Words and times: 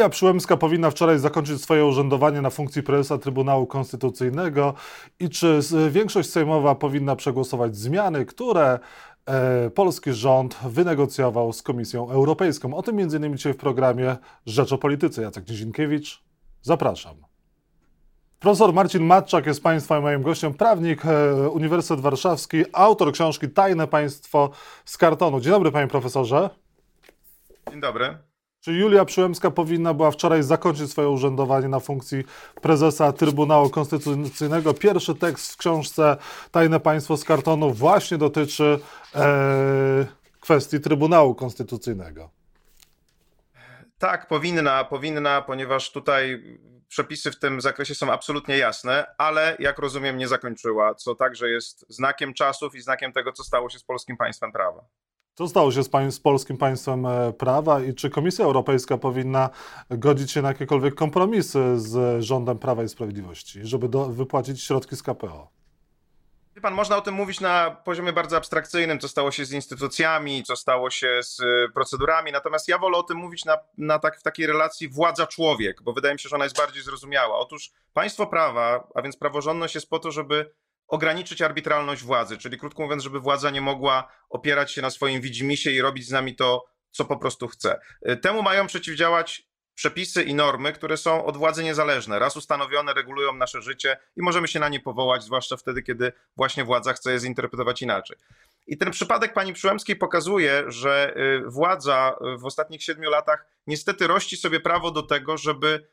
Julia 0.00 0.10
Przyłębska 0.10 0.56
powinna 0.56 0.90
wczoraj 0.90 1.18
zakończyć 1.18 1.62
swoje 1.62 1.86
urzędowanie 1.86 2.40
na 2.40 2.50
funkcji 2.50 2.82
prezesa 2.82 3.18
Trybunału 3.18 3.66
Konstytucyjnego 3.66 4.74
i 5.18 5.28
czy 5.28 5.60
większość 5.90 6.30
sejmowa 6.30 6.74
powinna 6.74 7.16
przegłosować 7.16 7.76
zmiany, 7.76 8.26
które 8.26 8.78
e, 9.26 9.70
polski 9.70 10.12
rząd 10.12 10.58
wynegocjował 10.64 11.52
z 11.52 11.62
Komisją 11.62 12.10
Europejską. 12.10 12.74
O 12.74 12.82
tym 12.82 12.98
m.in. 12.98 13.36
dzisiaj 13.36 13.52
w 13.52 13.56
programie 13.56 14.16
Rzecz 14.46 14.72
o 14.72 14.78
Polityce. 14.78 15.22
Jacek 15.22 15.48
Nizinkiewicz, 15.48 16.22
zapraszam. 16.62 17.16
Profesor 18.38 18.72
Marcin 18.72 19.02
Matczak 19.04 19.46
jest 19.46 19.62
Państwa 19.62 20.00
moim 20.00 20.22
gościem, 20.22 20.54
prawnik 20.54 21.06
e, 21.06 21.48
Uniwersytet 21.48 22.00
Warszawski, 22.00 22.64
autor 22.72 23.12
książki 23.12 23.48
Tajne 23.48 23.86
Państwo 23.86 24.50
z 24.84 24.98
kartonu. 24.98 25.40
Dzień 25.40 25.52
dobry, 25.52 25.72
panie 25.72 25.88
profesorze. 25.88 26.50
Dzień 27.70 27.80
dobry. 27.80 28.29
Czy 28.60 28.72
Julia 28.72 29.04
Przyłębska 29.04 29.50
powinna 29.50 29.94
była 29.94 30.10
wczoraj 30.10 30.42
zakończyć 30.42 30.90
swoje 30.90 31.08
urzędowanie 31.08 31.68
na 31.68 31.80
funkcji 31.80 32.24
prezesa 32.62 33.12
Trybunału 33.12 33.70
Konstytucyjnego? 33.70 34.74
Pierwszy 34.74 35.14
tekst 35.14 35.52
w 35.52 35.56
książce 35.56 36.16
Tajne 36.50 36.80
Państwo 36.80 37.16
z 37.16 37.24
kartonu 37.24 37.70
właśnie 37.70 38.18
dotyczy 38.18 38.80
e, 39.14 40.06
kwestii 40.40 40.80
Trybunału 40.80 41.34
Konstytucyjnego. 41.34 42.30
Tak, 43.98 44.28
powinna, 44.28 44.84
powinna, 44.84 45.42
ponieważ 45.42 45.92
tutaj 45.92 46.42
przepisy 46.88 47.30
w 47.30 47.38
tym 47.38 47.60
zakresie 47.60 47.94
są 47.94 48.12
absolutnie 48.12 48.58
jasne, 48.58 49.06
ale 49.18 49.56
jak 49.58 49.78
rozumiem, 49.78 50.16
nie 50.16 50.28
zakończyła, 50.28 50.94
co 50.94 51.14
także 51.14 51.50
jest 51.50 51.86
znakiem 51.88 52.34
czasów 52.34 52.74
i 52.74 52.80
znakiem 52.80 53.12
tego, 53.12 53.32
co 53.32 53.44
stało 53.44 53.70
się 53.70 53.78
z 53.78 53.84
polskim 53.84 54.16
państwem 54.16 54.52
prawa. 54.52 54.84
Co 55.40 55.48
stało 55.48 55.72
się 55.72 55.82
z, 55.82 55.88
pań, 55.88 56.12
z, 56.12 56.20
polskim 56.20 56.56
państwem 56.56 57.06
e, 57.06 57.32
prawa 57.32 57.80
i 57.80 57.94
czy 57.94 58.10
Komisja 58.10 58.44
Europejska 58.44 58.98
powinna 58.98 59.50
godzić 59.90 60.32
się 60.32 60.42
na 60.42 60.48
jakiekolwiek 60.48 60.94
kompromisy 60.94 61.78
z 61.78 62.22
rządem 62.24 62.58
Prawa 62.58 62.82
i 62.82 62.88
Sprawiedliwości, 62.88 63.60
żeby 63.62 63.88
do, 63.88 64.04
wypłacić 64.06 64.62
środki 64.62 64.96
z 64.96 65.02
KPO? 65.02 65.48
Wie 66.54 66.62
pan, 66.62 66.74
można 66.74 66.96
o 66.96 67.00
tym 67.00 67.14
mówić 67.14 67.40
na 67.40 67.70
poziomie 67.70 68.12
bardzo 68.12 68.36
abstrakcyjnym, 68.36 68.98
co 68.98 69.08
stało 69.08 69.30
się 69.30 69.44
z 69.44 69.52
instytucjami, 69.52 70.44
co 70.44 70.56
stało 70.56 70.90
się 70.90 71.20
z 71.22 71.40
e, 71.40 71.72
procedurami, 71.74 72.32
natomiast 72.32 72.68
ja 72.68 72.78
wolę 72.78 72.98
o 72.98 73.02
tym 73.02 73.16
mówić 73.16 73.44
na, 73.44 73.58
na 73.78 73.98
tak, 73.98 74.18
w 74.18 74.22
takiej 74.22 74.46
relacji 74.46 74.88
władza-człowiek, 74.88 75.82
bo 75.82 75.92
wydaje 75.92 76.14
mi 76.14 76.20
się, 76.20 76.28
że 76.28 76.36
ona 76.36 76.44
jest 76.44 76.56
bardziej 76.56 76.82
zrozumiała. 76.82 77.38
Otóż 77.38 77.70
państwo 77.92 78.26
prawa, 78.26 78.88
a 78.94 79.02
więc 79.02 79.16
praworządność 79.16 79.74
jest 79.74 79.90
po 79.90 79.98
to, 79.98 80.10
żeby 80.10 80.50
ograniczyć 80.90 81.42
arbitralność 81.42 82.02
władzy, 82.02 82.38
czyli 82.38 82.58
krótko 82.58 82.82
mówiąc, 82.82 83.02
żeby 83.02 83.20
władza 83.20 83.50
nie 83.50 83.60
mogła 83.60 84.12
opierać 84.30 84.72
się 84.72 84.82
na 84.82 84.90
swoim 84.90 85.20
widzimisię 85.20 85.72
i 85.72 85.80
robić 85.80 86.06
z 86.06 86.10
nami 86.10 86.36
to, 86.36 86.64
co 86.90 87.04
po 87.04 87.16
prostu 87.16 87.48
chce. 87.48 87.80
Y, 88.08 88.16
temu 88.16 88.42
mają 88.42 88.66
przeciwdziałać 88.66 89.50
przepisy 89.74 90.22
i 90.22 90.34
normy, 90.34 90.72
które 90.72 90.96
są 90.96 91.24
od 91.24 91.36
władzy 91.36 91.64
niezależne, 91.64 92.18
raz 92.18 92.36
ustanowione, 92.36 92.94
regulują 92.94 93.32
nasze 93.32 93.62
życie 93.62 93.96
i 94.16 94.22
możemy 94.22 94.48
się 94.48 94.60
na 94.60 94.68
nie 94.68 94.80
powołać, 94.80 95.22
zwłaszcza 95.24 95.56
wtedy, 95.56 95.82
kiedy 95.82 96.12
właśnie 96.36 96.64
władza 96.64 96.92
chce 96.92 97.12
je 97.12 97.18
zinterpretować 97.18 97.82
inaczej. 97.82 98.16
I 98.66 98.78
ten 98.78 98.90
przypadek 98.90 99.32
pani 99.32 99.52
Przyłębskiej 99.52 99.96
pokazuje, 99.96 100.64
że 100.66 101.16
y, 101.16 101.50
władza 101.50 102.16
w 102.38 102.44
ostatnich 102.44 102.82
siedmiu 102.82 103.10
latach 103.10 103.46
niestety 103.66 104.06
rości 104.06 104.36
sobie 104.36 104.60
prawo 104.60 104.90
do 104.90 105.02
tego, 105.02 105.38
żeby 105.38 105.86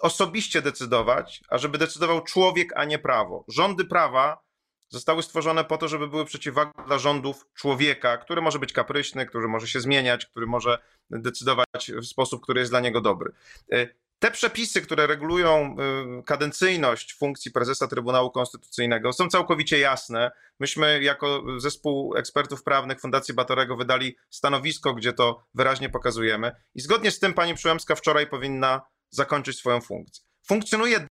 osobiście 0.00 0.62
decydować, 0.62 1.42
a 1.48 1.58
żeby 1.58 1.78
decydował 1.78 2.24
człowiek, 2.24 2.72
a 2.76 2.84
nie 2.84 2.98
prawo. 2.98 3.44
Rządy 3.48 3.84
prawa 3.84 4.42
zostały 4.88 5.22
stworzone 5.22 5.64
po 5.64 5.78
to, 5.78 5.88
żeby 5.88 6.08
były 6.08 6.24
przeciwwagą 6.24 6.72
dla 6.86 6.98
rządów 6.98 7.46
człowieka, 7.54 8.16
który 8.16 8.42
może 8.42 8.58
być 8.58 8.72
kapryśny, 8.72 9.26
który 9.26 9.48
może 9.48 9.68
się 9.68 9.80
zmieniać, 9.80 10.26
który 10.26 10.46
może 10.46 10.78
decydować 11.10 11.92
w 12.02 12.06
sposób, 12.06 12.42
który 12.42 12.60
jest 12.60 12.72
dla 12.72 12.80
niego 12.80 13.00
dobry. 13.00 13.32
E, 13.72 13.88
te 14.18 14.30
przepisy, 14.30 14.82
które 14.82 15.06
regulują 15.06 15.76
e, 15.78 16.22
kadencyjność 16.22 17.14
funkcji 17.14 17.52
prezesa 17.52 17.88
Trybunału 17.88 18.30
Konstytucyjnego, 18.30 19.12
są 19.12 19.28
całkowicie 19.28 19.78
jasne. 19.78 20.30
Myśmy, 20.60 21.02
jako 21.02 21.42
zespół 21.56 22.16
ekspertów 22.16 22.62
prawnych 22.62 23.00
Fundacji 23.00 23.34
Batorego, 23.34 23.76
wydali 23.76 24.16
stanowisko, 24.30 24.94
gdzie 24.94 25.12
to 25.12 25.44
wyraźnie 25.54 25.90
pokazujemy. 25.90 26.52
I 26.74 26.80
zgodnie 26.80 27.10
z 27.10 27.18
tym 27.18 27.34
pani 27.34 27.54
Przyłębska 27.54 27.94
wczoraj 27.94 28.26
powinna 28.26 28.80
zakończyć 29.10 29.58
swoją 29.58 29.80
funkcję. 29.80 30.24
Funkcjonuje, 30.46 31.06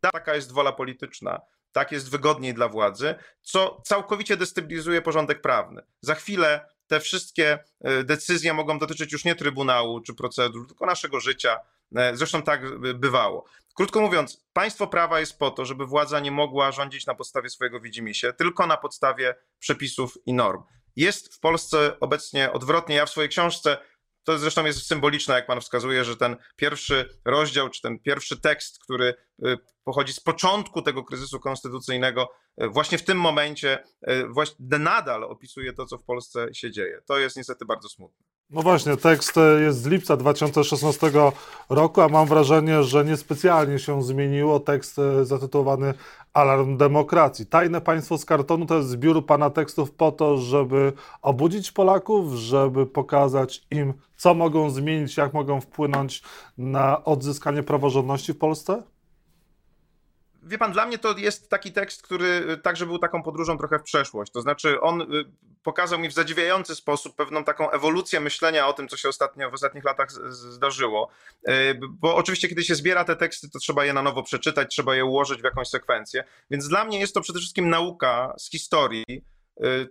taka 0.00 0.34
jest 0.34 0.52
wola 0.52 0.72
polityczna, 0.72 1.40
tak 1.72 1.92
jest 1.92 2.10
wygodniej 2.10 2.54
dla 2.54 2.68
władzy, 2.68 3.14
co 3.42 3.82
całkowicie 3.84 4.36
destabilizuje 4.36 5.02
porządek 5.02 5.40
prawny. 5.40 5.82
Za 6.00 6.14
chwilę 6.14 6.68
te 6.86 7.00
wszystkie 7.00 7.58
e, 7.80 8.04
decyzje 8.04 8.54
mogą 8.54 8.78
dotyczyć 8.78 9.12
już 9.12 9.24
nie 9.24 9.34
Trybunału 9.34 10.00
czy 10.00 10.14
procedur, 10.14 10.66
tylko 10.66 10.86
naszego 10.86 11.20
życia. 11.20 11.60
E, 11.96 12.16
zresztą 12.16 12.42
tak 12.42 12.78
bywało. 12.78 13.44
Krótko 13.74 14.00
mówiąc, 14.00 14.44
państwo 14.52 14.86
prawa 14.86 15.20
jest 15.20 15.38
po 15.38 15.50
to, 15.50 15.64
żeby 15.64 15.86
władza 15.86 16.20
nie 16.20 16.30
mogła 16.30 16.72
rządzić 16.72 17.06
na 17.06 17.14
podstawie 17.14 17.50
swojego 17.50 17.80
widzimisię, 17.80 18.32
tylko 18.32 18.66
na 18.66 18.76
podstawie 18.76 19.34
przepisów 19.58 20.18
i 20.26 20.32
norm. 20.32 20.62
Jest 20.96 21.34
w 21.34 21.40
Polsce 21.40 22.00
obecnie 22.00 22.52
odwrotnie. 22.52 22.96
Ja 22.96 23.06
w 23.06 23.10
swojej 23.10 23.30
książce 23.30 23.78
to 24.26 24.38
zresztą 24.38 24.64
jest 24.64 24.86
symboliczne, 24.86 25.34
jak 25.34 25.46
pan 25.46 25.60
wskazuje, 25.60 26.04
że 26.04 26.16
ten 26.16 26.36
pierwszy 26.56 27.18
rozdział, 27.24 27.68
czy 27.68 27.82
ten 27.82 27.98
pierwszy 27.98 28.40
tekst, 28.40 28.78
który 28.78 29.14
y, 29.46 29.58
pochodzi 29.84 30.12
z 30.12 30.20
początku 30.20 30.82
tego 30.82 31.04
kryzysu 31.04 31.40
konstytucyjnego, 31.40 32.28
y, 32.62 32.68
właśnie 32.68 32.98
w 32.98 33.04
tym 33.04 33.20
momencie 33.20 33.84
y, 34.10 34.28
właśnie 34.28 34.66
nadal 34.68 35.24
opisuje 35.24 35.72
to, 35.72 35.86
co 35.86 35.98
w 35.98 36.04
Polsce 36.04 36.54
się 36.54 36.70
dzieje. 36.70 37.02
To 37.06 37.18
jest 37.18 37.36
niestety 37.36 37.64
bardzo 37.64 37.88
smutne. 37.88 38.26
No 38.50 38.62
właśnie, 38.62 38.96
tekst 38.96 39.34
jest 39.60 39.82
z 39.82 39.86
lipca 39.86 40.16
2016 40.16 41.10
roku, 41.68 42.00
a 42.00 42.08
mam 42.08 42.26
wrażenie, 42.26 42.82
że 42.82 43.04
niespecjalnie 43.04 43.78
się 43.78 44.02
zmieniło. 44.02 44.60
Tekst 44.60 44.96
zatytułowany 45.22 45.94
Alarm 46.34 46.76
Demokracji. 46.76 47.46
Tajne 47.46 47.80
Państwo 47.80 48.18
z 48.18 48.24
kartonu 48.24 48.66
to 48.66 48.76
jest 48.76 48.88
zbiór 48.88 49.26
pana 49.26 49.50
tekstów 49.50 49.90
po 49.90 50.12
to, 50.12 50.38
żeby 50.38 50.92
obudzić 51.22 51.72
Polaków, 51.72 52.32
żeby 52.32 52.86
pokazać 52.86 53.66
im, 53.70 53.94
co 54.16 54.34
mogą 54.34 54.70
zmienić, 54.70 55.16
jak 55.16 55.34
mogą 55.34 55.60
wpłynąć 55.60 56.22
na 56.58 57.04
odzyskanie 57.04 57.62
praworządności 57.62 58.32
w 58.32 58.38
Polsce? 58.38 58.82
Wie 60.46 60.58
pan, 60.58 60.72
dla 60.72 60.86
mnie 60.86 60.98
to 60.98 61.18
jest 61.18 61.50
taki 61.50 61.72
tekst, 61.72 62.02
który 62.02 62.26
y, 62.50 62.58
także 62.58 62.86
był 62.86 62.98
taką 62.98 63.22
podróżą 63.22 63.58
trochę 63.58 63.78
w 63.78 63.82
przeszłość. 63.82 64.32
To 64.32 64.40
znaczy, 64.40 64.80
on 64.80 65.00
y, 65.02 65.24
pokazał 65.62 65.98
mi 65.98 66.08
w 66.08 66.12
zadziwiający 66.12 66.74
sposób 66.74 67.16
pewną 67.16 67.44
taką 67.44 67.70
ewolucję 67.70 68.20
myślenia 68.20 68.68
o 68.68 68.72
tym, 68.72 68.88
co 68.88 68.96
się 68.96 69.08
ostatnio, 69.08 69.50
w 69.50 69.54
ostatnich 69.54 69.84
latach 69.84 70.12
zdarzyło. 70.30 71.08
Y, 71.48 71.80
bo 71.90 72.16
oczywiście, 72.16 72.48
kiedy 72.48 72.64
się 72.64 72.74
zbiera 72.74 73.04
te 73.04 73.16
teksty, 73.16 73.50
to 73.50 73.58
trzeba 73.58 73.84
je 73.84 73.92
na 73.92 74.02
nowo 74.02 74.22
przeczytać, 74.22 74.70
trzeba 74.70 74.96
je 74.96 75.04
ułożyć 75.04 75.40
w 75.40 75.44
jakąś 75.44 75.68
sekwencję. 75.68 76.24
Więc 76.50 76.68
dla 76.68 76.84
mnie 76.84 77.00
jest 77.00 77.14
to 77.14 77.20
przede 77.20 77.38
wszystkim 77.38 77.70
nauka 77.70 78.34
z 78.38 78.50
historii 78.50 79.04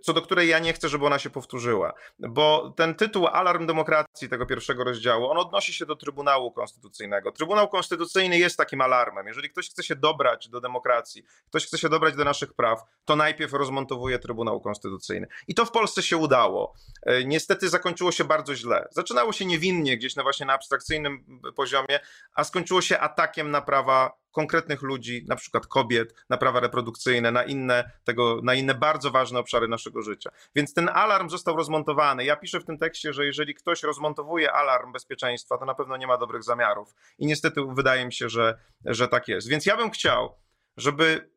co 0.02 0.12
do 0.12 0.22
której 0.22 0.48
ja 0.48 0.58
nie 0.58 0.72
chcę, 0.72 0.88
żeby 0.88 1.06
ona 1.06 1.18
się 1.18 1.30
powtórzyła. 1.30 1.92
Bo 2.18 2.74
ten 2.76 2.94
tytuł 2.94 3.26
Alarm 3.26 3.66
Demokracji 3.66 4.28
tego 4.28 4.46
pierwszego 4.46 4.84
rozdziału, 4.84 5.30
on 5.30 5.38
odnosi 5.38 5.72
się 5.72 5.86
do 5.86 5.96
Trybunału 5.96 6.52
Konstytucyjnego. 6.52 7.32
Trybunał 7.32 7.68
Konstytucyjny 7.68 8.38
jest 8.38 8.56
takim 8.56 8.80
alarmem. 8.80 9.26
Jeżeli 9.26 9.50
ktoś 9.50 9.70
chce 9.70 9.82
się 9.82 9.96
dobrać 9.96 10.48
do 10.48 10.60
demokracji, 10.60 11.24
ktoś 11.46 11.66
chce 11.66 11.78
się 11.78 11.88
dobrać 11.88 12.14
do 12.14 12.24
naszych 12.24 12.54
praw, 12.54 12.80
to 13.04 13.16
najpierw 13.16 13.52
rozmontowuje 13.52 14.18
Trybunał 14.18 14.60
Konstytucyjny. 14.60 15.26
I 15.48 15.54
to 15.54 15.64
w 15.64 15.70
Polsce 15.70 16.02
się 16.02 16.16
udało. 16.16 16.74
Y, 17.10 17.24
niestety 17.26 17.68
zakończyło 17.68 18.12
się 18.12 18.24
bardzo 18.24 18.54
źle. 18.54 18.88
Zaczynało 18.90 19.32
się 19.32 19.44
niewinnie, 19.44 19.96
gdzieś 19.96 20.16
na 20.16 20.22
właśnie 20.22 20.46
na 20.46 20.52
abstrakcyjnym 20.52 21.40
poziomie, 21.56 22.00
a 22.34 22.44
skończyło 22.44 22.82
się 22.82 22.98
atakiem 22.98 23.50
na 23.50 23.60
prawa 23.60 24.25
konkretnych 24.36 24.82
ludzi, 24.82 25.24
na 25.28 25.36
przykład 25.36 25.66
kobiet, 25.66 26.14
na 26.28 26.36
prawa 26.36 26.60
reprodukcyjne, 26.60 27.32
na 27.32 27.44
inne, 27.44 27.90
tego, 28.04 28.40
na 28.42 28.54
inne 28.54 28.74
bardzo 28.74 29.10
ważne 29.10 29.38
obszary 29.38 29.68
naszego 29.68 30.02
życia. 30.02 30.30
Więc 30.54 30.74
ten 30.74 30.88
alarm 30.88 31.28
został 31.28 31.56
rozmontowany. 31.56 32.24
Ja 32.24 32.36
piszę 32.36 32.60
w 32.60 32.64
tym 32.64 32.78
tekście, 32.78 33.12
że 33.12 33.26
jeżeli 33.26 33.54
ktoś 33.54 33.82
rozmontowuje 33.82 34.52
alarm 34.52 34.92
bezpieczeństwa, 34.92 35.58
to 35.58 35.64
na 35.64 35.74
pewno 35.74 35.96
nie 35.96 36.06
ma 36.06 36.18
dobrych 36.18 36.42
zamiarów. 36.42 36.94
I 37.18 37.26
niestety 37.26 37.60
wydaje 37.74 38.06
mi 38.06 38.12
się, 38.12 38.28
że, 38.28 38.58
że 38.84 39.08
tak 39.08 39.28
jest. 39.28 39.48
Więc 39.48 39.66
ja 39.66 39.76
bym 39.76 39.90
chciał, 39.90 40.34
żeby 40.76 41.30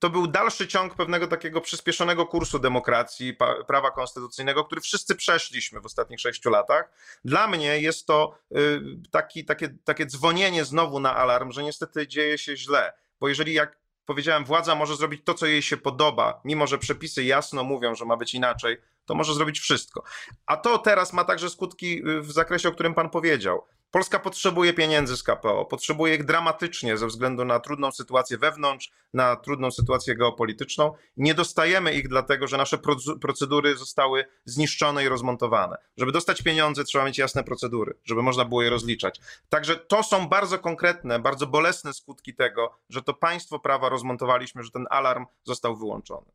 to 0.00 0.10
był 0.10 0.26
dalszy 0.26 0.68
ciąg 0.68 0.94
pewnego 0.94 1.26
takiego 1.26 1.60
przyspieszonego 1.60 2.26
kursu 2.26 2.58
demokracji, 2.58 3.36
prawa 3.66 3.90
konstytucyjnego, 3.90 4.64
który 4.64 4.80
wszyscy 4.80 5.14
przeszliśmy 5.14 5.80
w 5.80 5.86
ostatnich 5.86 6.20
sześciu 6.20 6.50
latach. 6.50 6.92
Dla 7.24 7.48
mnie 7.48 7.80
jest 7.80 8.06
to 8.06 8.38
y, 8.56 8.80
taki, 9.10 9.44
takie, 9.44 9.68
takie 9.84 10.06
dzwonienie 10.06 10.64
znowu 10.64 11.00
na 11.00 11.16
alarm, 11.16 11.52
że 11.52 11.62
niestety 11.62 12.08
dzieje 12.08 12.38
się 12.38 12.56
źle. 12.56 12.92
Bo 13.20 13.28
jeżeli, 13.28 13.52
jak 13.52 13.76
powiedziałem, 14.04 14.44
władza 14.44 14.74
może 14.74 14.96
zrobić 14.96 15.24
to, 15.24 15.34
co 15.34 15.46
jej 15.46 15.62
się 15.62 15.76
podoba, 15.76 16.40
mimo 16.44 16.66
że 16.66 16.78
przepisy 16.78 17.24
jasno 17.24 17.64
mówią, 17.64 17.94
że 17.94 18.04
ma 18.04 18.16
być 18.16 18.34
inaczej, 18.34 18.76
to 19.04 19.14
może 19.14 19.34
zrobić 19.34 19.60
wszystko. 19.60 20.04
A 20.46 20.56
to 20.56 20.78
teraz 20.78 21.12
ma 21.12 21.24
także 21.24 21.50
skutki 21.50 22.08
y, 22.08 22.20
w 22.20 22.32
zakresie, 22.32 22.68
o 22.68 22.72
którym 22.72 22.94
pan 22.94 23.10
powiedział. 23.10 23.66
Polska 23.90 24.18
potrzebuje 24.18 24.72
pieniędzy 24.72 25.16
z 25.16 25.22
KPO, 25.22 25.64
potrzebuje 25.64 26.14
ich 26.14 26.24
dramatycznie 26.24 26.96
ze 26.96 27.06
względu 27.06 27.44
na 27.44 27.60
trudną 27.60 27.90
sytuację 27.90 28.38
wewnątrz, 28.38 28.92
na 29.14 29.36
trudną 29.36 29.70
sytuację 29.70 30.16
geopolityczną. 30.16 30.92
Nie 31.16 31.34
dostajemy 31.34 31.94
ich 31.94 32.08
dlatego, 32.08 32.46
że 32.46 32.56
nasze 32.56 32.78
procedury 33.20 33.76
zostały 33.76 34.24
zniszczone 34.44 35.04
i 35.04 35.08
rozmontowane. 35.08 35.76
Żeby 35.96 36.12
dostać 36.12 36.42
pieniądze, 36.42 36.84
trzeba 36.84 37.04
mieć 37.04 37.18
jasne 37.18 37.44
procedury, 37.44 37.98
żeby 38.04 38.22
można 38.22 38.44
było 38.44 38.62
je 38.62 38.70
rozliczać. 38.70 39.20
Także 39.48 39.76
to 39.76 40.02
są 40.02 40.28
bardzo 40.28 40.58
konkretne, 40.58 41.18
bardzo 41.18 41.46
bolesne 41.46 41.92
skutki 41.92 42.34
tego, 42.34 42.78
że 42.88 43.02
to 43.02 43.14
państwo 43.14 43.58
prawa 43.58 43.88
rozmontowaliśmy, 43.88 44.62
że 44.62 44.70
ten 44.70 44.86
alarm 44.90 45.26
został 45.44 45.76
wyłączony. 45.76 46.26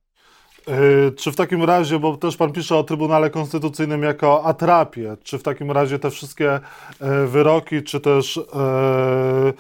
Yy, 0.68 1.12
czy 1.12 1.32
w 1.32 1.36
takim 1.36 1.64
razie, 1.64 2.00
bo 2.00 2.18
też 2.18 2.38
pan 2.38 2.52
pisze 2.52 2.76
o 2.76 2.84
Trybunale 2.84 3.30
Konstytucyjnym 3.30 4.04
jako 4.04 4.44
atrapie, 4.44 5.18
czy 5.24 5.38
w 5.38 5.44
takim 5.44 5.72
razie 5.72 6.00
te 6.00 6.10
wszystkie 6.12 6.60
yy, 7.02 7.28
wyroki, 7.28 7.84
czy 7.84 8.00
też 8.00 8.36
yy, 8.36 9.54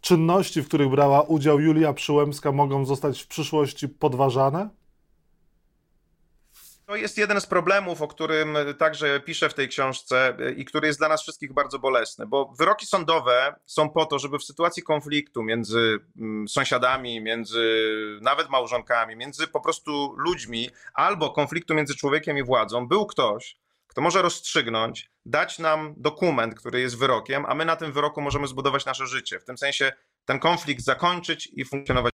czynności, 0.00 0.62
w 0.62 0.68
których 0.68 0.88
brała 0.88 1.22
udział 1.22 1.60
Julia 1.60 1.92
Przyłębska, 1.92 2.52
mogą 2.52 2.84
zostać 2.84 3.22
w 3.22 3.26
przyszłości 3.26 3.88
podważane? 3.88 4.68
To 6.86 6.96
jest 6.96 7.18
jeden 7.18 7.40
z 7.40 7.46
problemów, 7.46 8.02
o 8.02 8.08
którym 8.08 8.56
także 8.78 9.20
piszę 9.20 9.48
w 9.48 9.54
tej 9.54 9.68
książce 9.68 10.36
i 10.56 10.64
który 10.64 10.86
jest 10.86 11.00
dla 11.00 11.08
nas 11.08 11.22
wszystkich 11.22 11.52
bardzo 11.52 11.78
bolesny, 11.78 12.26
bo 12.26 12.54
wyroki 12.58 12.86
sądowe 12.86 13.54
są 13.66 13.90
po 13.90 14.06
to, 14.06 14.18
żeby 14.18 14.38
w 14.38 14.44
sytuacji 14.44 14.82
konfliktu 14.82 15.42
między 15.42 15.98
mm, 16.20 16.48
sąsiadami, 16.48 17.20
między 17.20 17.88
nawet 18.20 18.50
małżonkami, 18.50 19.16
między 19.16 19.46
po 19.46 19.60
prostu 19.60 20.14
ludźmi, 20.16 20.70
albo 20.94 21.30
konfliktu 21.30 21.74
między 21.74 21.94
człowiekiem 21.94 22.38
i 22.38 22.42
władzą, 22.42 22.88
był 22.88 23.06
ktoś, 23.06 23.56
kto 23.86 24.00
może 24.00 24.22
rozstrzygnąć, 24.22 25.10
dać 25.26 25.58
nam 25.58 25.94
dokument, 25.96 26.54
który 26.54 26.80
jest 26.80 26.98
wyrokiem, 26.98 27.46
a 27.48 27.54
my 27.54 27.64
na 27.64 27.76
tym 27.76 27.92
wyroku 27.92 28.20
możemy 28.20 28.46
zbudować 28.46 28.86
nasze 28.86 29.06
życie. 29.06 29.40
W 29.40 29.44
tym 29.44 29.58
sensie 29.58 29.92
ten 30.24 30.38
konflikt 30.38 30.84
zakończyć 30.84 31.48
i 31.52 31.64
funkcjonować 31.64 32.13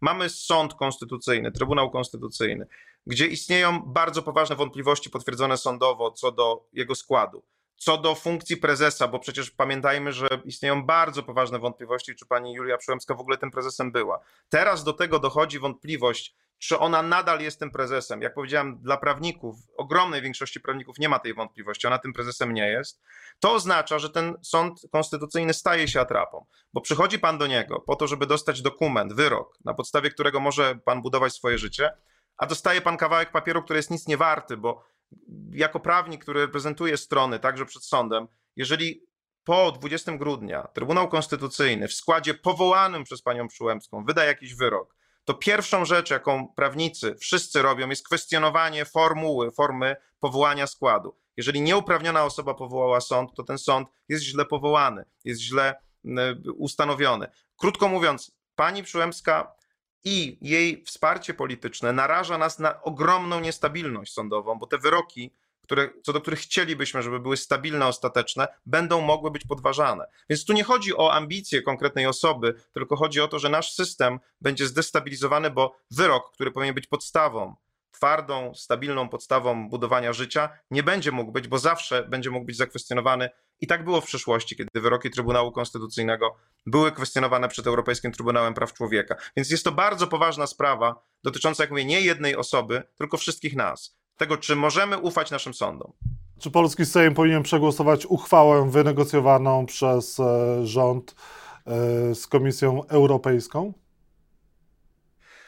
Mamy 0.00 0.28
sąd 0.28 0.74
konstytucyjny, 0.74 1.52
Trybunał 1.52 1.90
Konstytucyjny, 1.90 2.66
gdzie 3.06 3.26
istnieją 3.26 3.82
bardzo 3.86 4.22
poważne 4.22 4.56
wątpliwości 4.56 5.10
potwierdzone 5.10 5.56
sądowo 5.56 6.10
co 6.10 6.32
do 6.32 6.68
jego 6.72 6.94
składu. 6.94 7.42
Co 7.76 7.98
do 7.98 8.14
funkcji 8.14 8.56
prezesa, 8.56 9.08
bo 9.08 9.18
przecież 9.18 9.50
pamiętajmy, 9.50 10.12
że 10.12 10.28
istnieją 10.44 10.84
bardzo 10.86 11.22
poważne 11.22 11.58
wątpliwości, 11.58 12.14
czy 12.14 12.26
pani 12.26 12.54
Julia 12.54 12.78
Przyłębska 12.78 13.14
w 13.14 13.20
ogóle 13.20 13.38
tym 13.38 13.50
prezesem 13.50 13.92
była. 13.92 14.20
Teraz 14.48 14.84
do 14.84 14.92
tego 14.92 15.18
dochodzi 15.18 15.58
wątpliwość, 15.58 16.34
czy 16.60 16.78
ona 16.78 17.02
nadal 17.02 17.40
jest 17.40 17.58
tym 17.58 17.70
prezesem. 17.70 18.22
Jak 18.22 18.34
powiedziałem, 18.34 18.78
dla 18.82 18.96
prawników, 18.96 19.56
ogromnej 19.76 20.22
większości 20.22 20.60
prawników 20.60 20.98
nie 20.98 21.08
ma 21.08 21.18
tej 21.18 21.34
wątpliwości, 21.34 21.86
ona 21.86 21.98
tym 21.98 22.12
prezesem 22.12 22.54
nie 22.54 22.68
jest. 22.68 23.02
To 23.40 23.52
oznacza, 23.52 23.98
że 23.98 24.10
ten 24.10 24.34
sąd 24.42 24.80
konstytucyjny 24.92 25.54
staje 25.54 25.88
się 25.88 26.00
atrapą, 26.00 26.46
bo 26.72 26.80
przychodzi 26.80 27.18
pan 27.18 27.38
do 27.38 27.46
niego 27.46 27.80
po 27.80 27.96
to, 27.96 28.06
żeby 28.06 28.26
dostać 28.26 28.62
dokument, 28.62 29.12
wyrok, 29.12 29.58
na 29.64 29.74
podstawie 29.74 30.10
którego 30.10 30.40
może 30.40 30.74
pan 30.84 31.02
budować 31.02 31.32
swoje 31.32 31.58
życie, 31.58 31.90
a 32.36 32.46
dostaje 32.46 32.80
pan 32.80 32.96
kawałek 32.96 33.30
papieru, 33.30 33.62
który 33.62 33.78
jest 33.78 33.90
nic 33.90 34.06
nie 34.06 34.16
warty, 34.16 34.56
bo 34.56 34.84
jako 35.50 35.80
prawnik, 35.80 36.22
który 36.22 36.40
reprezentuje 36.40 36.96
strony 36.96 37.38
także 37.38 37.66
przed 37.66 37.84
sądem, 37.84 38.26
jeżeli 38.56 39.06
po 39.44 39.72
20 39.72 40.16
grudnia 40.16 40.68
Trybunał 40.74 41.08
Konstytucyjny 41.08 41.88
w 41.88 41.94
składzie 41.94 42.34
powołanym 42.34 43.04
przez 43.04 43.22
panią 43.22 43.48
Przyłębską 43.48 44.04
wyda 44.04 44.24
jakiś 44.24 44.54
wyrok, 44.54 44.99
to 45.30 45.34
pierwszą 45.34 45.84
rzecz, 45.84 46.10
jaką 46.10 46.48
prawnicy 46.48 47.14
wszyscy 47.14 47.62
robią, 47.62 47.88
jest 47.88 48.06
kwestionowanie 48.06 48.84
formuły, 48.84 49.50
formy 49.50 49.96
powołania 50.20 50.66
składu. 50.66 51.16
Jeżeli 51.36 51.60
nieuprawniona 51.60 52.24
osoba 52.24 52.54
powołała 52.54 53.00
sąd, 53.00 53.34
to 53.34 53.42
ten 53.42 53.58
sąd 53.58 53.88
jest 54.08 54.24
źle 54.24 54.44
powołany, 54.44 55.04
jest 55.24 55.40
źle 55.40 55.74
ustanowiony. 56.56 57.26
Krótko 57.56 57.88
mówiąc, 57.88 58.36
pani 58.54 58.82
Przyłębska 58.82 59.54
i 60.04 60.38
jej 60.40 60.84
wsparcie 60.84 61.34
polityczne 61.34 61.92
naraża 61.92 62.38
nas 62.38 62.58
na 62.58 62.82
ogromną 62.82 63.40
niestabilność 63.40 64.12
sądową, 64.12 64.58
bo 64.58 64.66
te 64.66 64.78
wyroki, 64.78 65.34
które, 65.70 65.90
co 66.02 66.12
do 66.12 66.20
których 66.20 66.38
chcielibyśmy, 66.38 67.02
żeby 67.02 67.20
były 67.20 67.36
stabilne, 67.36 67.86
ostateczne, 67.86 68.48
będą 68.66 69.00
mogły 69.00 69.30
być 69.30 69.46
podważane. 69.46 70.04
Więc 70.30 70.44
tu 70.44 70.52
nie 70.52 70.64
chodzi 70.64 70.96
o 70.96 71.12
ambicje 71.12 71.62
konkretnej 71.62 72.06
osoby, 72.06 72.54
tylko 72.72 72.96
chodzi 72.96 73.20
o 73.20 73.28
to, 73.28 73.38
że 73.38 73.48
nasz 73.48 73.72
system 73.72 74.20
będzie 74.40 74.66
zdestabilizowany, 74.66 75.50
bo 75.50 75.76
wyrok, 75.90 76.32
który 76.32 76.50
powinien 76.50 76.74
być 76.74 76.86
podstawą, 76.86 77.54
twardą, 77.90 78.54
stabilną 78.54 79.08
podstawą 79.08 79.68
budowania 79.68 80.12
życia, 80.12 80.48
nie 80.70 80.82
będzie 80.82 81.12
mógł 81.12 81.32
być, 81.32 81.48
bo 81.48 81.58
zawsze 81.58 82.02
będzie 82.08 82.30
mógł 82.30 82.46
być 82.46 82.56
zakwestionowany 82.56 83.30
i 83.60 83.66
tak 83.66 83.84
było 83.84 84.00
w 84.00 84.06
przeszłości, 84.06 84.56
kiedy 84.56 84.80
wyroki 84.80 85.10
Trybunału 85.10 85.52
Konstytucyjnego 85.52 86.36
były 86.66 86.92
kwestionowane 86.92 87.48
przed 87.48 87.66
Europejskim 87.66 88.12
Trybunałem 88.12 88.54
Praw 88.54 88.72
Człowieka. 88.72 89.16
Więc 89.36 89.50
jest 89.50 89.64
to 89.64 89.72
bardzo 89.72 90.06
poważna 90.06 90.46
sprawa 90.46 91.02
dotycząca, 91.24 91.62
jak 91.62 91.70
mówię, 91.70 91.84
nie 91.84 92.00
jednej 92.00 92.36
osoby, 92.36 92.82
tylko 92.96 93.16
wszystkich 93.16 93.56
nas. 93.56 93.99
Tego, 94.20 94.36
czy 94.36 94.56
możemy 94.56 94.98
ufać 94.98 95.30
naszym 95.30 95.54
sądom. 95.54 95.92
Czy 96.40 96.50
polski 96.50 96.86
Sejm 96.86 97.14
powinien 97.14 97.42
przegłosować 97.42 98.06
uchwałę 98.06 98.70
wynegocjowaną 98.70 99.66
przez 99.66 100.20
e, 100.20 100.66
rząd 100.66 101.14
e, 101.66 102.14
z 102.14 102.26
Komisją 102.26 102.86
Europejską? 102.88 103.72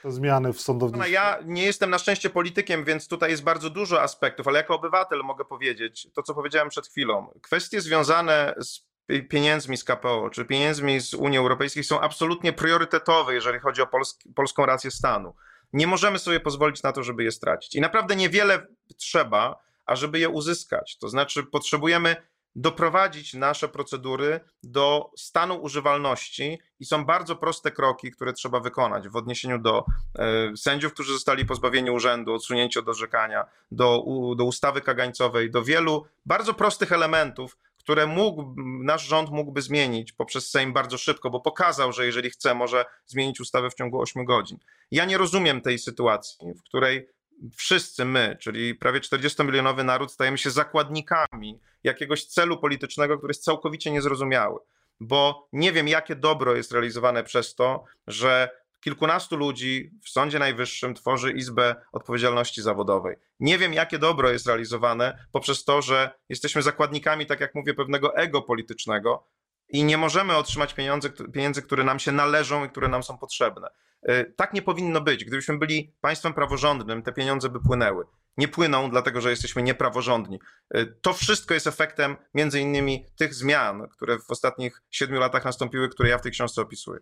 te 0.03 0.13
zmiany 0.13 0.53
w 0.53 0.61
sądownictwie? 0.61 1.13
Ja 1.13 1.39
nie 1.45 1.65
jestem 1.65 1.91
na 1.91 1.99
szczęście 1.99 2.31
politykiem, 2.31 2.85
więc 2.85 3.09
tutaj 3.09 3.31
jest 3.31 3.43
bardzo 3.43 3.71
dużo 3.71 4.03
aspektów, 4.03 4.49
ale 4.49 4.59
jako 4.59 4.75
obywatel 4.75 5.21
mogę 5.25 5.45
powiedzieć 5.45 6.09
to, 6.15 6.23
co 6.23 6.35
powiedziałem 6.35 6.69
przed 6.69 6.87
chwilą. 6.87 7.27
Kwestie 7.43 7.81
związane 7.81 8.55
z 8.61 8.81
pieniędzmi 9.29 9.77
z 9.77 9.85
KPO 9.85 10.31
czy 10.31 10.45
pieniędzmi 10.45 11.01
z 11.01 11.15
Unii 11.15 11.39
Europejskiej 11.39 11.85
są 11.85 12.01
absolutnie 12.01 12.53
priorytetowe, 12.53 13.35
jeżeli 13.35 13.59
chodzi 13.59 13.83
o 13.83 13.89
polską 14.35 14.67
rację 14.67 14.91
stanu. 14.91 15.35
Nie 15.73 15.87
możemy 15.87 16.19
sobie 16.19 16.41
pozwolić 16.41 16.83
na 16.83 16.93
to, 16.93 17.03
żeby 17.03 17.25
je 17.25 17.33
stracić. 17.33 17.75
I 17.75 17.81
naprawdę 17.81 18.17
niewiele 18.17 18.67
trzeba, 18.97 19.63
ażeby 19.87 20.19
je 20.19 20.29
uzyskać. 20.29 20.99
To 20.99 21.09
znaczy, 21.09 21.43
potrzebujemy 21.43 22.17
doprowadzić 22.57 23.35
nasze 23.35 23.69
procedury 23.69 24.41
do 24.63 25.11
stanu 25.17 25.63
używalności 25.63 26.59
i 26.81 26.85
są 26.85 27.05
bardzo 27.05 27.37
proste 27.37 27.71
kroki, 27.71 28.11
które 28.11 28.33
trzeba 28.33 28.61
wykonać 28.61 29.09
w 29.09 29.17
odniesieniu 29.17 29.59
do 29.59 29.85
e, 30.19 30.57
sędziów, 30.57 30.93
którzy 30.93 31.13
zostali 31.13 31.47
pozbawieni 31.47 31.91
urzędu, 31.91 32.35
odsunięci 32.35 32.79
od 32.79 32.89
orzekania, 32.89 33.45
do, 33.71 34.05
do 34.37 34.45
ustawy 34.45 34.81
kagańcowej, 34.81 35.51
do 35.51 35.63
wielu 35.63 36.05
bardzo 36.27 36.55
prostych 36.55 36.93
elementów, 36.93 37.57
które 37.83 38.07
mógł, 38.07 38.55
nasz 38.85 39.07
rząd 39.07 39.31
mógłby 39.31 39.63
zmienić 39.63 40.13
poprzez 40.13 40.51
Sejm 40.51 40.73
bardzo 40.73 40.99
szybko, 40.99 41.31
bo 41.31 41.41
pokazał, 41.41 41.93
że 41.93 42.07
jeżeli 42.07 42.31
chce, 42.31 42.55
może 42.55 42.85
zmienić 43.07 43.41
ustawę 43.41 43.71
w 43.71 43.75
ciągu 43.75 44.01
8 44.01 44.25
godzin. 44.25 44.59
Ja 44.91 45.05
nie 45.05 45.19
rozumiem 45.19 45.61
tej 45.61 45.79
sytuacji, 45.79 46.55
w 46.55 46.63
której 46.63 47.09
wszyscy 47.57 48.05
my, 48.05 48.37
czyli 48.41 48.75
prawie 48.75 49.01
40-milionowy 49.01 49.85
naród, 49.85 50.13
stajemy 50.13 50.39
się 50.39 50.51
zakładnikami 50.51 51.61
jakiegoś 51.85 52.25
celu 52.25 52.59
politycznego, 52.59 53.19
który 53.19 53.31
jest 53.31 53.45
całkowicie 53.45 53.91
niezrozumiały. 53.91 54.59
Bo 55.01 55.49
nie 55.53 55.73
wiem, 55.73 55.89
jakie 55.89 56.17
dobro 56.17 56.57
jest 56.57 56.73
realizowane 56.73 57.25
przez 57.25 57.55
to, 57.55 57.85
że 58.07 58.62
kilkunastu 58.83 59.37
ludzi 59.37 59.91
w 60.05 60.09
Sądzie 60.09 60.39
Najwyższym 60.39 60.95
tworzy 60.95 61.33
Izbę 61.33 61.75
Odpowiedzialności 61.93 62.63
Zawodowej. 62.63 63.17
Nie 63.41 63.59
wiem, 63.59 63.73
jakie 63.73 63.99
dobro 63.99 64.31
jest 64.31 64.47
realizowane 64.47 65.27
poprzez 65.33 65.65
to, 65.65 65.83
że 65.83 66.11
jesteśmy 66.29 66.63
zakładnikami, 66.63 67.27
tak 67.27 67.41
jak 67.41 67.55
mówię, 67.55 67.75
pewnego 67.75 68.17
ego 68.17 68.43
politycznego 68.43 69.29
i 69.69 69.85
nie 69.85 69.99
możemy 69.99 70.37
otrzymać 70.37 70.75
pieniędzy, 70.75 71.11
pieniędzy, 71.11 71.63
które 71.63 71.85
nam 71.85 71.99
się 71.99 72.13
należą 72.13 72.65
i 72.65 72.69
które 72.69 72.89
nam 72.89 73.03
są 73.03 73.19
potrzebne. 73.19 73.69
E, 74.03 74.25
tak 74.25 74.53
nie 74.53 74.63
powinno 74.63 75.01
być. 75.01 75.25
Gdybyśmy 75.25 75.59
byli 75.59 75.95
państwem 76.01 76.35
praworządnym, 76.35 77.03
te 77.03 77.13
pieniądze 77.13 77.49
by 77.49 77.61
płynęły. 77.61 78.05
Nie 78.37 78.49
płyną, 78.49 78.91
dlatego 78.91 79.21
że 79.21 79.31
jesteśmy 79.31 79.63
niepraworządni. 79.63 80.41
E, 80.71 80.87
to 80.87 81.13
wszystko 81.13 81.55
jest 81.55 81.67
efektem 81.67 82.17
między 82.35 82.61
innymi 82.61 83.07
tych 83.17 83.35
zmian, 83.35 83.89
które 83.89 84.19
w 84.19 84.31
ostatnich 84.31 84.83
siedmiu 84.91 85.21
latach 85.21 85.45
nastąpiły, 85.45 85.89
które 85.89 86.09
ja 86.09 86.19
w 86.19 86.23
tej 86.23 86.33
książce 86.33 86.63
opisuję. 86.63 87.01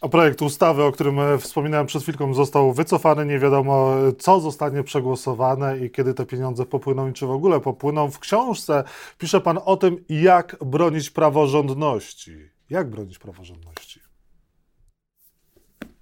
A 0.00 0.08
projekt 0.08 0.42
ustawy, 0.42 0.84
o 0.84 0.92
którym 0.92 1.20
e, 1.20 1.38
wspominałem 1.38 1.86
przed 1.86 2.02
chwilką, 2.02 2.34
został 2.34 2.72
wycofany. 2.72 3.26
Nie 3.26 3.38
wiadomo, 3.38 3.94
co 4.18 4.40
zostanie 4.40 4.82
przegłosowane 4.82 5.78
i 5.78 5.90
kiedy 5.90 6.14
te 6.14 6.26
pieniądze 6.26 6.66
popłyną 6.66 7.08
i 7.08 7.12
czy 7.12 7.26
w 7.26 7.30
ogóle 7.30 7.60
popłyną. 7.60 8.10
W 8.10 8.18
książce 8.18 8.84
pisze 9.18 9.40
pan 9.40 9.58
o 9.64 9.76
tym, 9.76 10.04
jak 10.08 10.56
bronić 10.64 11.10
praworządności. 11.10 12.50
Jak 12.70 12.90
bronić 12.90 13.18
praworządności? 13.18 14.09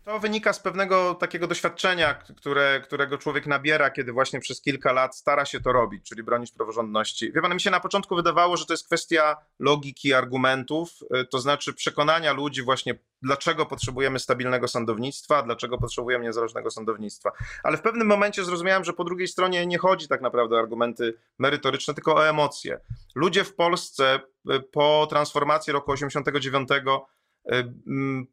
To 0.08 0.18
wynika 0.18 0.52
z 0.52 0.60
pewnego 0.60 1.14
takiego 1.14 1.46
doświadczenia, 1.46 2.14
które, 2.14 2.80
którego 2.80 3.18
człowiek 3.18 3.46
nabiera, 3.46 3.90
kiedy 3.90 4.12
właśnie 4.12 4.40
przez 4.40 4.60
kilka 4.60 4.92
lat 4.92 5.16
stara 5.16 5.44
się 5.44 5.60
to 5.60 5.72
robić, 5.72 6.08
czyli 6.08 6.22
bronić 6.22 6.52
praworządności. 6.52 7.32
Wie 7.32 7.42
pan, 7.42 7.54
mi 7.54 7.60
się 7.60 7.70
na 7.70 7.80
początku 7.80 8.16
wydawało, 8.16 8.56
że 8.56 8.66
to 8.66 8.72
jest 8.72 8.86
kwestia 8.86 9.36
logiki, 9.58 10.14
argumentów, 10.14 10.90
y, 11.16 11.24
to 11.24 11.38
znaczy 11.38 11.74
przekonania 11.74 12.32
ludzi 12.32 12.62
właśnie, 12.62 12.98
dlaczego 13.22 13.66
potrzebujemy 13.66 14.18
stabilnego 14.18 14.68
sądownictwa, 14.68 15.42
dlaczego 15.42 15.78
potrzebujemy 15.78 16.24
niezależnego 16.24 16.70
sądownictwa. 16.70 17.32
Ale 17.62 17.76
w 17.76 17.82
pewnym 17.82 18.06
momencie 18.06 18.44
zrozumiałem, 18.44 18.84
że 18.84 18.92
po 18.92 19.04
drugiej 19.04 19.28
stronie 19.28 19.66
nie 19.66 19.78
chodzi 19.78 20.08
tak 20.08 20.20
naprawdę 20.20 20.56
o 20.56 20.58
argumenty 20.58 21.14
merytoryczne, 21.38 21.94
tylko 21.94 22.14
o 22.14 22.28
emocje. 22.28 22.80
Ludzie 23.14 23.44
w 23.44 23.54
Polsce 23.54 24.20
y, 24.50 24.60
po 24.60 25.06
transformacji 25.10 25.72
roku 25.72 25.92
89 25.92 26.68
mm, 26.70 26.98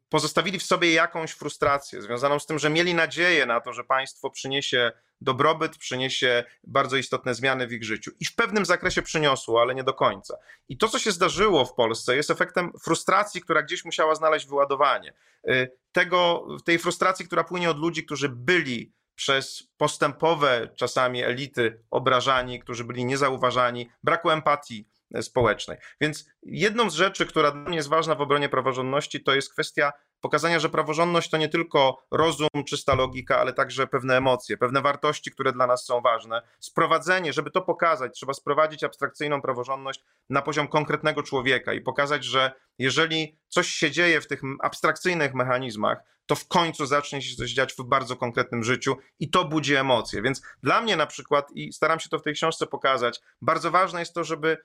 pozostawili 0.08 0.58
w 0.58 0.62
sobie 0.62 0.92
jakąś 0.92 1.30
frustrację 1.30 2.02
związaną 2.02 2.38
z 2.38 2.46
tym, 2.46 2.58
że 2.58 2.70
mieli 2.70 2.94
nadzieję 2.94 3.46
na 3.46 3.60
to, 3.60 3.72
że 3.72 3.84
państwo 3.84 4.30
przyniesie 4.30 4.92
dobrobyt, 5.20 5.78
przyniesie 5.78 6.44
bardzo 6.64 6.96
istotne 6.96 7.34
zmiany 7.34 7.66
w 7.66 7.72
ich 7.72 7.84
życiu. 7.84 8.10
I 8.20 8.24
w 8.24 8.34
pewnym 8.34 8.64
zakresie 8.64 9.02
przyniosło, 9.02 9.60
ale 9.60 9.74
nie 9.74 9.84
do 9.84 9.94
końca. 9.94 10.36
I 10.68 10.78
to, 10.78 10.88
co 10.88 10.98
się 10.98 11.12
zdarzyło 11.12 11.64
w 11.64 11.74
Polsce, 11.74 12.16
jest 12.16 12.30
efektem 12.30 12.72
frustracji, 12.84 13.40
która 13.40 13.62
gdzieś 13.62 13.84
musiała 13.84 14.14
znaleźć 14.14 14.46
wyładowanie. 14.46 15.12
Y, 15.48 15.70
Tego, 15.92 16.46
tej 16.64 16.78
frustracji, 16.78 17.26
która 17.26 17.44
płynie 17.44 17.70
od 17.70 17.78
ludzi, 17.78 18.04
którzy 18.04 18.28
byli 18.28 18.92
przez 19.14 19.68
postępowe 19.76 20.68
czasami 20.74 21.22
elity 21.22 21.80
obrażani, 21.90 22.60
którzy 22.60 22.84
byli 22.84 23.04
niezauważani, 23.04 23.90
braku 24.02 24.30
empatii 24.30 24.88
społecznej. 25.20 25.78
Więc 26.00 26.26
jedną 26.42 26.90
z 26.90 26.94
rzeczy, 26.94 27.26
która 27.26 27.50
dla 27.50 27.60
mnie 27.60 27.76
jest 27.76 27.88
ważna 27.88 28.14
w 28.14 28.20
obronie 28.20 28.48
praworządności, 28.48 29.22
to 29.22 29.34
jest 29.34 29.52
kwestia 29.52 29.92
pokazania, 30.20 30.58
że 30.58 30.68
praworządność 30.68 31.30
to 31.30 31.36
nie 31.36 31.48
tylko 31.48 32.06
rozum, 32.10 32.48
czysta 32.68 32.94
logika, 32.94 33.38
ale 33.38 33.52
także 33.52 33.86
pewne 33.86 34.16
emocje, 34.16 34.56
pewne 34.56 34.82
wartości, 34.82 35.30
które 35.30 35.52
dla 35.52 35.66
nas 35.66 35.84
są 35.84 36.00
ważne. 36.00 36.42
Sprowadzenie, 36.60 37.32
żeby 37.32 37.50
to 37.50 37.62
pokazać, 37.62 38.14
trzeba 38.14 38.34
sprowadzić 38.34 38.84
abstrakcyjną 38.84 39.42
praworządność 39.42 40.04
na 40.30 40.42
poziom 40.42 40.68
konkretnego 40.68 41.22
człowieka 41.22 41.72
i 41.72 41.80
pokazać, 41.80 42.24
że 42.24 42.52
jeżeli 42.78 43.38
coś 43.48 43.68
się 43.68 43.90
dzieje 43.90 44.20
w 44.20 44.26
tych 44.26 44.40
abstrakcyjnych 44.62 45.34
mechanizmach, 45.34 45.98
to 46.26 46.34
w 46.34 46.48
końcu 46.48 46.86
zacznie 46.86 47.22
się 47.22 47.36
coś 47.36 47.50
dziać 47.50 47.72
w 47.72 47.82
bardzo 47.82 48.16
konkretnym 48.16 48.64
życiu 48.64 48.96
i 49.20 49.30
to 49.30 49.44
budzi 49.44 49.74
emocje. 49.74 50.22
Więc 50.22 50.42
dla 50.62 50.80
mnie 50.80 50.96
na 50.96 51.06
przykład, 51.06 51.50
i 51.54 51.72
staram 51.72 52.00
się 52.00 52.08
to 52.08 52.18
w 52.18 52.22
tej 52.22 52.34
książce 52.34 52.66
pokazać, 52.66 53.20
bardzo 53.42 53.70
ważne 53.70 54.00
jest 54.00 54.14
to, 54.14 54.24
żeby 54.24 54.58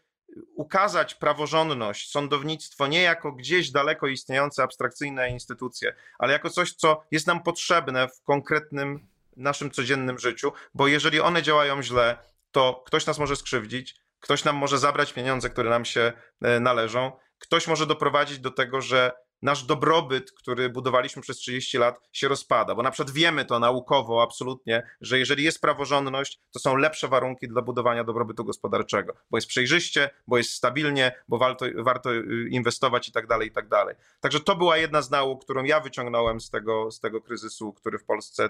ukazać 0.56 1.16
praworządność, 1.16 2.12
sądownictwo 2.12 2.88
nie 2.88 3.02
jako 3.02 3.32
gdzieś 3.32 3.72
daleko 3.72 4.08
istniejące 4.08 4.64
abstrakcyjne 4.64 5.30
instytucje, 5.30 5.96
ale 6.20 6.34
jako 6.34 6.50
coś, 6.50 6.74
co 6.74 7.04
jest 7.12 7.28
nam 7.28 7.44
potrzebne 7.44 8.08
w 8.08 8.22
konkretnym 8.24 9.08
naszym 9.38 9.72
codziennym 9.72 10.20
życiu, 10.20 10.52
bo 10.74 10.88
jeżeli 10.88 11.20
one 11.20 11.44
działają 11.44 11.84
źle, 11.84 12.18
to 12.52 12.84
ktoś 12.86 13.06
nas 13.06 13.20
może 13.20 13.36
skrzywdzić, 13.36 13.96
ktoś 14.20 14.44
nam 14.44 14.56
może 14.56 14.80
zabrać 14.80 15.14
pieniądze, 15.14 15.50
które 15.50 15.70
nam 15.70 15.86
się 15.86 16.14
e, 16.42 16.60
należą, 16.60 17.12
ktoś 17.40 17.68
może 17.68 17.88
doprowadzić 17.88 18.40
do 18.40 18.52
tego, 18.52 18.82
że 18.82 19.12
nasz 19.42 19.64
dobrobyt, 19.64 20.32
który 20.32 20.70
budowaliśmy 20.70 21.22
przez 21.22 21.38
30 21.38 21.78
lat, 21.78 22.00
się 22.12 22.28
rozpada. 22.28 22.76
Bo 22.76 22.84
na 22.84 22.92
przykład 22.92 23.16
wiemy 23.16 23.46
to 23.46 23.60
naukowo 23.60 24.22
absolutnie, 24.22 24.84
że 25.02 25.20
jeżeli 25.20 25.44
jest 25.44 25.62
praworządność, 25.62 26.40
to 26.52 26.60
są 26.60 26.76
lepsze 26.76 27.08
warunki 27.08 27.48
dla 27.48 27.62
budowania 27.62 28.04
dobrobytu 28.04 28.46
gospodarczego, 28.46 29.14
bo 29.32 29.38
jest 29.38 29.48
przejrzyście, 29.48 30.10
bo 30.28 30.38
jest 30.38 30.52
stabilnie, 30.52 31.12
bo 31.28 31.38
warto, 31.38 31.66
warto 31.76 32.14
y, 32.14 32.48
inwestować 32.50 33.10
i 33.10 33.12
tak 33.12 33.28
dalej, 33.28 33.48
i 33.48 33.52
tak 33.52 33.68
dalej. 33.68 33.96
Także 34.20 34.40
to 34.40 34.56
była 34.56 34.78
jedna 34.78 35.02
z 35.02 35.12
nauk, 35.12 35.44
którą 35.44 35.64
ja 35.64 35.80
wyciągnąłem 35.80 36.42
z 36.42 36.50
tego, 36.50 36.92
z 36.92 37.00
tego 37.00 37.22
kryzysu, 37.22 37.74
który 37.74 38.00
w 38.00 38.06
Polsce 38.06 38.50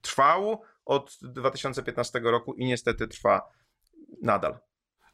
trwał 0.00 0.62
od 0.84 1.18
2015 1.22 2.20
roku 2.20 2.54
i 2.54 2.64
niestety 2.64 3.08
trwa 3.08 3.52
nadal. 4.22 4.58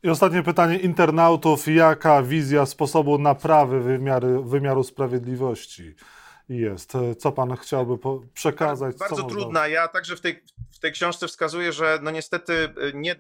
I 0.02 0.09
ostatnie 0.09 0.42
pytanie 0.42 0.78
internautów. 0.78 1.69
Jaka 1.69 2.23
wizja 2.23 2.66
sposobu 2.66 3.19
naprawy 3.19 3.80
wymiary, 3.80 4.40
wymiaru 4.45 4.85
sprawiedliwości 4.85 5.95
jest? 6.49 6.92
Co 7.19 7.33
pan 7.33 7.57
chciałby 7.57 7.99
przekazać? 8.35 8.97
Bardzo 8.97 9.23
trudna. 9.23 9.69
Ja 9.69 9.88
także 9.88 10.16
w 10.16 10.21
tej, 10.21 10.45
w 10.73 10.78
tej 10.78 10.92
książce 10.92 11.28
wskazuję, 11.28 11.73
że 11.73 11.99
no 12.02 12.11
niestety 12.11 12.52
y, 12.52 12.92
nie, 12.95 13.16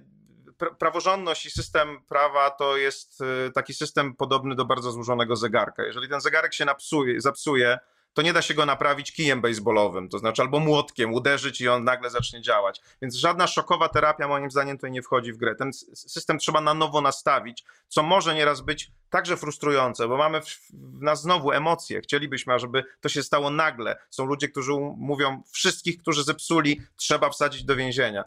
praworządność 0.78 1.46
i 1.46 1.50
system 1.50 1.88
prawa 2.08 2.50
to 2.50 2.76
jest 2.76 3.20
y, 3.20 3.52
taki 3.52 3.74
system 3.74 4.14
podobny 4.14 4.54
do 4.54 4.64
bardzo 4.64 4.92
złożonego 4.92 5.36
zegarka. 5.36 5.84
Jeżeli 5.84 6.08
ten 6.08 6.20
zegarek 6.20 6.54
się 6.54 6.64
napsuje, 6.64 7.20
zapsuje, 7.20 7.78
to 8.14 8.22
nie 8.22 8.32
da 8.32 8.42
się 8.42 8.54
go 8.54 8.66
naprawić 8.66 9.12
kijem 9.12 9.40
baseballowym, 9.40 10.08
to 10.08 10.18
znaczy 10.18 10.42
albo 10.42 10.60
młotkiem 10.60 11.14
uderzyć 11.14 11.60
i 11.60 11.68
on 11.68 11.84
nagle 11.84 12.10
zacznie 12.10 12.42
działać. 12.42 12.80
Więc 13.02 13.14
żadna 13.14 13.46
szokowa 13.46 13.88
terapia 13.88 14.28
moim 14.28 14.50
zdaniem 14.50 14.76
tutaj 14.76 14.90
nie 14.90 15.02
wchodzi 15.02 15.32
w 15.32 15.36
grę. 15.36 15.54
Ten 15.54 15.72
system 15.94 16.38
trzeba 16.38 16.60
na 16.60 16.74
nowo 16.74 17.00
nastawić, 17.00 17.64
co 17.88 18.02
może 18.02 18.34
nieraz 18.34 18.60
być 18.60 18.90
także 19.10 19.36
frustrujące, 19.36 20.08
bo 20.08 20.16
mamy 20.16 20.40
w 20.40 21.02
nas 21.02 21.22
znowu 21.22 21.52
emocje. 21.52 22.00
Chcielibyśmy, 22.00 22.58
żeby 22.58 22.84
to 23.00 23.08
się 23.08 23.22
stało 23.22 23.50
nagle. 23.50 23.98
Są 24.10 24.24
ludzie, 24.24 24.48
którzy 24.48 24.72
mówią, 24.96 25.42
wszystkich, 25.52 25.98
którzy 25.98 26.24
zepsuli, 26.24 26.80
trzeba 26.96 27.30
wsadzić 27.30 27.64
do 27.64 27.76
więzienia. 27.76 28.24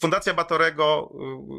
Fundacja 0.00 0.34
Batorego, 0.34 1.12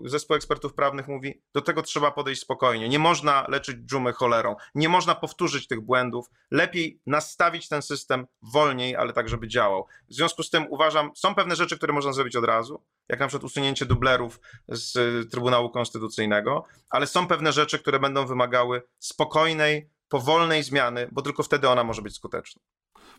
y, 0.06 0.10
zespół 0.10 0.36
ekspertów 0.36 0.74
prawnych 0.74 1.08
mówi, 1.08 1.42
do 1.54 1.62
tego 1.62 1.82
trzeba 1.82 2.12
podejść 2.12 2.42
spokojnie. 2.42 2.90
Nie 2.90 3.00
można 3.00 3.46
leczyć 3.50 3.78
dżumy 3.78 4.14
cholerą, 4.14 4.56
nie 4.76 4.90
można 4.90 5.16
powtórzyć 5.16 5.68
tych 5.68 5.82
błędów. 5.82 6.26
Lepiej 6.52 7.02
nastawić 7.06 7.68
ten 7.68 7.82
system 7.82 8.28
wolniej, 8.42 8.96
ale 8.96 9.14
tak, 9.14 9.30
żeby 9.30 9.48
działał. 9.48 9.86
W 10.10 10.14
związku 10.14 10.44
z 10.44 10.50
tym 10.50 10.66
uważam, 10.70 11.12
są 11.16 11.36
pewne 11.36 11.56
rzeczy, 11.56 11.78
które 11.78 11.94
można 11.94 12.14
zrobić 12.14 12.36
od 12.36 12.46
razu, 12.46 12.84
jak 13.10 13.20
na 13.20 13.28
przykład 13.28 13.44
usunięcie 13.44 13.86
dublerów 13.86 14.40
z 14.68 14.94
Trybunału 15.32 15.70
Konstytucyjnego, 15.70 16.64
ale 16.90 17.08
są 17.08 17.28
pewne 17.28 17.54
rzeczy, 17.54 17.80
które 17.80 18.00
będą 18.00 18.26
wymagały 18.26 18.82
spokojnej, 19.00 19.90
powolnej 20.10 20.64
zmiany, 20.64 21.10
bo 21.12 21.22
tylko 21.22 21.44
wtedy 21.44 21.70
ona 21.70 21.84
może 21.84 22.02
być 22.02 22.16
skuteczna. 22.16 22.62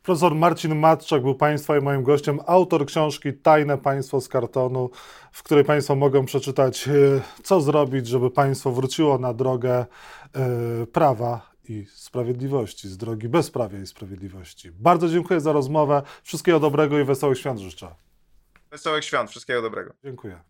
Profesor 0.02 0.34
Marcin 0.34 0.76
Matczak 0.76 1.22
był 1.22 1.34
Państwa 1.34 1.78
i 1.78 1.80
moim 1.80 2.02
gościem, 2.02 2.40
autor 2.46 2.87
książki 2.87 3.32
Tajne 3.32 3.78
Państwo 3.78 4.20
z 4.20 4.28
kartonu, 4.28 4.90
w 5.32 5.42
której 5.42 5.64
Państwo 5.64 5.94
mogą 5.94 6.25
przeczytać, 6.25 6.88
e, 6.88 6.92
co 7.42 7.61
zrobić, 7.61 8.06
żeby 8.06 8.30
państwo 8.30 8.72
wróciło 8.72 9.18
na 9.18 9.34
drogę 9.34 9.87
e, 10.34 10.87
prawa 10.87 11.52
i 11.68 11.87
sprawiedliwości, 11.94 12.88
z 12.88 12.96
drogi 12.96 13.28
bezprawia 13.28 13.78
i 13.78 13.87
sprawiedliwości. 13.87 14.70
Bardzo 14.70 15.08
dziękuję 15.08 15.40
za 15.40 15.52
rozmowę. 15.52 16.02
Wszystkiego 16.22 16.61
dobrego 16.61 16.99
i 16.99 17.04
wesołych 17.04 17.38
świąt 17.38 17.61
życzę. 17.61 17.94
Wesołych 18.70 19.04
świąt, 19.04 19.30
wszystkiego 19.30 19.62
dobrego. 19.62 19.92
Dziękuję. 20.04 20.42